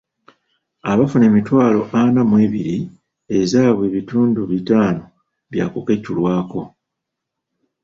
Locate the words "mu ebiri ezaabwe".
2.29-3.83